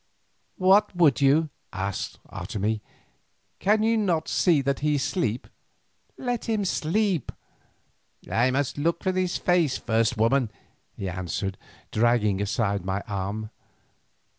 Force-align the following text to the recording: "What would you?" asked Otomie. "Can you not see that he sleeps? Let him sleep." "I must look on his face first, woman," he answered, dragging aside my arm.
"What 0.57 0.95
would 0.95 1.21
you?" 1.21 1.49
asked 1.71 2.17
Otomie. 2.33 2.81
"Can 3.59 3.83
you 3.83 3.97
not 3.97 4.27
see 4.27 4.59
that 4.63 4.79
he 4.79 4.97
sleeps? 4.97 5.47
Let 6.17 6.45
him 6.45 6.65
sleep." 6.65 7.31
"I 8.27 8.49
must 8.49 8.79
look 8.79 9.05
on 9.05 9.15
his 9.15 9.37
face 9.37 9.77
first, 9.77 10.17
woman," 10.17 10.49
he 10.97 11.07
answered, 11.07 11.55
dragging 11.91 12.41
aside 12.41 12.83
my 12.83 13.01
arm. 13.01 13.51